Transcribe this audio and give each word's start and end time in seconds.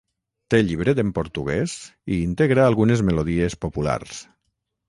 Té 0.53 0.61
llibret 0.69 1.01
en 1.03 1.11
portuguès 1.17 1.75
i 2.15 2.19
integra 2.29 2.67
algunes 2.71 3.07
melodies 3.11 3.61
populars. 3.67 4.21